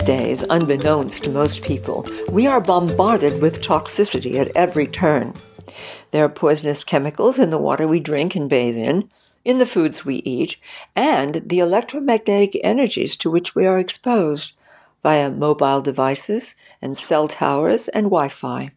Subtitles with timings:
[0.00, 5.34] These days, unbeknownst to most people, we are bombarded with toxicity at every turn.
[6.10, 9.10] There are poisonous chemicals in the water we drink and bathe in,
[9.44, 10.56] in the foods we eat,
[10.96, 14.54] and the electromagnetic energies to which we are exposed
[15.02, 18.70] via mobile devices and cell towers and Wi Fi.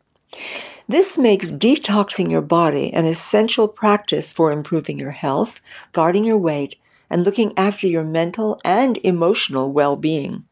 [0.89, 5.61] This makes detoxing your body an essential practice for improving your health,
[5.93, 6.75] guarding your weight,
[7.09, 10.43] and looking after your mental and emotional well being.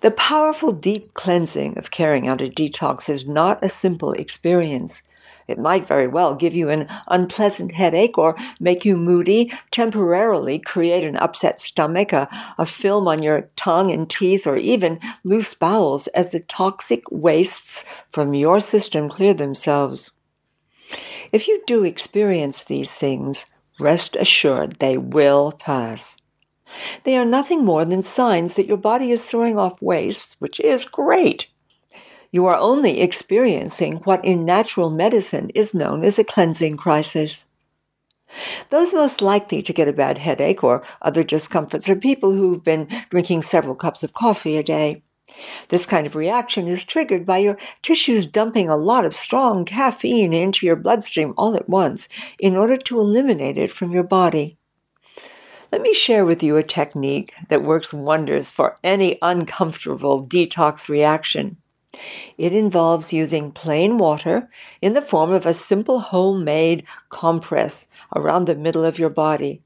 [0.00, 5.02] The powerful deep cleansing of carrying out a detox is not a simple experience.
[5.48, 11.04] It might very well give you an unpleasant headache or make you moody, temporarily create
[11.04, 12.28] an upset stomach, a,
[12.58, 17.84] a film on your tongue and teeth, or even loose bowels as the toxic wastes
[18.10, 20.10] from your system clear themselves.
[21.32, 23.46] If you do experience these things,
[23.78, 26.16] rest assured they will pass.
[27.04, 30.84] They are nothing more than signs that your body is throwing off waste, which is
[30.84, 31.48] great.
[32.30, 37.46] You are only experiencing what in natural medicine is known as a cleansing crisis.
[38.70, 42.88] Those most likely to get a bad headache or other discomforts are people who've been
[43.08, 45.02] drinking several cups of coffee a day.
[45.68, 50.32] This kind of reaction is triggered by your tissues dumping a lot of strong caffeine
[50.32, 54.58] into your bloodstream all at once in order to eliminate it from your body.
[55.72, 61.56] Let me share with you a technique that works wonders for any uncomfortable detox reaction.
[62.38, 64.48] It involves using plain water
[64.80, 69.62] in the form of a simple homemade compress around the middle of your body.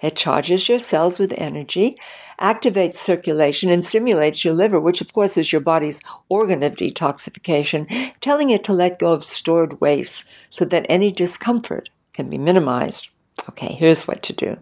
[0.00, 1.98] It charges your cells with energy,
[2.40, 8.12] activates circulation, and stimulates your liver, which of course is your body's organ of detoxification,
[8.20, 13.08] telling it to let go of stored waste so that any discomfort can be minimized.
[13.48, 14.56] Okay, here's what to do.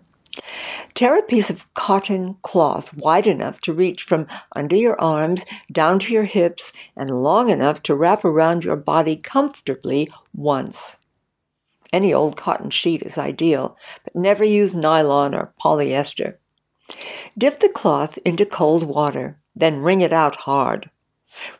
[0.94, 5.98] Tear a piece of cotton cloth wide enough to reach from under your arms down
[6.00, 10.96] to your hips and long enough to wrap around your body comfortably once.
[11.92, 16.36] Any old cotton sheet is ideal, but never use nylon or polyester.
[17.36, 20.90] Dip the cloth into cold water, then wring it out hard.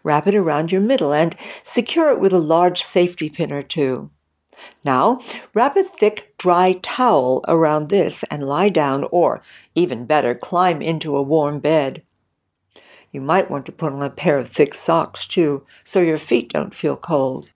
[0.03, 4.11] Wrap it around your middle and secure it with a large safety pin or two.
[4.84, 5.20] Now,
[5.54, 9.42] wrap a thick, dry towel around this and lie down, or,
[9.74, 12.02] even better, climb into a warm bed.
[13.12, 16.52] You might want to put on a pair of thick socks, too, so your feet
[16.52, 17.50] don't feel cold.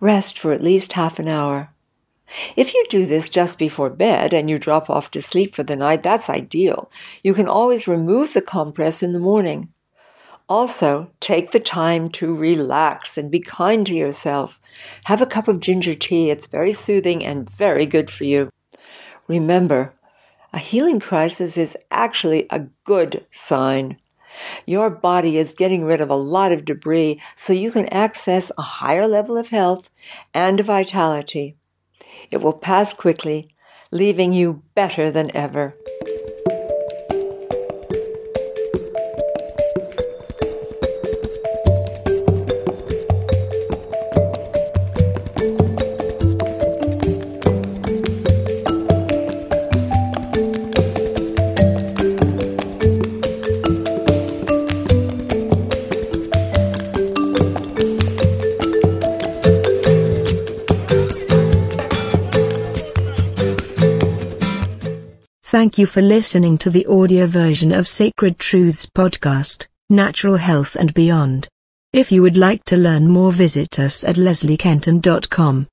[0.00, 1.70] Rest for at least half an hour.
[2.56, 5.76] If you do this just before bed and you drop off to sleep for the
[5.76, 6.90] night, that's ideal.
[7.22, 9.72] You can always remove the compress in the morning.
[10.48, 14.58] Also, take the time to relax and be kind to yourself.
[15.04, 16.30] Have a cup of ginger tea.
[16.30, 18.50] It's very soothing and very good for you.
[19.26, 19.94] Remember,
[20.52, 23.98] a healing crisis is actually a good sign.
[24.64, 28.62] Your body is getting rid of a lot of debris so you can access a
[28.62, 29.90] higher level of health
[30.32, 31.56] and vitality.
[32.30, 33.48] It will pass quickly,
[33.90, 35.74] leaving you better than ever.
[65.50, 70.92] Thank you for listening to the audio version of Sacred Truths podcast, Natural Health and
[70.92, 71.48] Beyond.
[71.90, 75.66] If you would like to learn more visit us at lesliekenton.com.